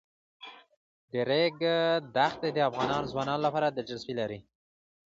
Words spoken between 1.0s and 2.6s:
د ریګ دښتې د